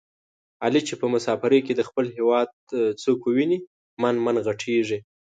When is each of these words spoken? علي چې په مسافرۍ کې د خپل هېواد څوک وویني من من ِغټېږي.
علي 0.63 0.81
چې 0.87 0.93
په 1.01 1.05
مسافرۍ 1.13 1.59
کې 1.65 1.73
د 1.75 1.81
خپل 1.89 2.05
هېواد 2.17 2.49
څوک 3.03 3.19
وویني 3.23 3.57
من 4.01 4.15
من 4.25 4.35
ِغټېږي. 4.45 4.99